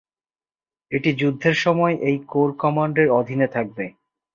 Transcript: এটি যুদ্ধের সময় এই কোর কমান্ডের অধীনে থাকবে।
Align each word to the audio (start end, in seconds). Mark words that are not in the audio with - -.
এটি 0.91 1.09
যুদ্ধের 1.13 1.55
সময় 1.57 1.95
এই 2.01 2.17
কোর 2.27 2.49
কমান্ডের 2.61 3.07
অধীনে 3.19 3.47
থাকবে। 3.47 3.85